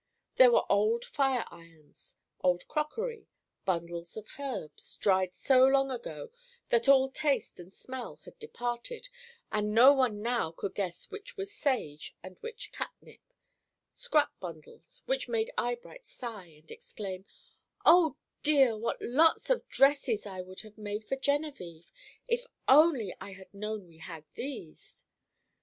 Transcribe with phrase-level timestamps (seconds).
[0.37, 3.27] There were old fire irons, old crockery,
[3.65, 6.31] bundles of herbs, dried so long ago
[6.69, 9.09] that all taste and smell had departed,
[9.51, 13.21] and no one now could guess which was sage and which catnip;
[13.93, 17.25] scrap bundles, which made Eyebright sigh and exclaim,
[17.85, 21.91] "Oh dear, what lots of dresses I would have made for Genevieve,
[22.27, 25.05] if only I had known we had these!"